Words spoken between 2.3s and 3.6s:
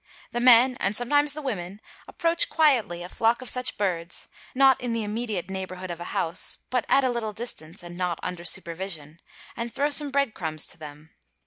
quietly a flock— of